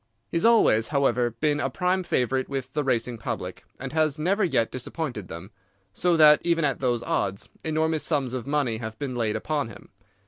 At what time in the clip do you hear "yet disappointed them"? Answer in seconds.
4.43-5.51